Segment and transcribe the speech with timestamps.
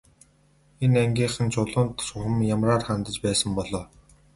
[0.83, 3.85] Энэ ангийнхан Чулуунд чухам ямраар хандаж байсан бол оо.